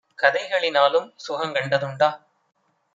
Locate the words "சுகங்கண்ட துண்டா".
1.17-2.09